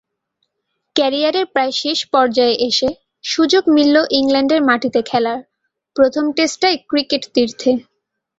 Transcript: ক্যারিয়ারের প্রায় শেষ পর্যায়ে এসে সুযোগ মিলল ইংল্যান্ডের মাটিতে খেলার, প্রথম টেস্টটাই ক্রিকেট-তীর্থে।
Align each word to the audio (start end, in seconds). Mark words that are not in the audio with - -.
ক্যারিয়ারের 0.95 1.45
প্রায় 1.45 1.73
শেষ 1.81 1.99
পর্যায়ে 2.13 2.55
এসে 2.67 2.89
সুযোগ 3.23 3.63
মিলল 3.75 3.95
ইংল্যান্ডের 4.11 4.61
মাটিতে 4.63 5.01
খেলার, 5.05 5.39
প্রথম 5.95 6.25
টেস্টটাই 6.37 6.75
ক্রিকেট-তীর্থে। 6.89 7.71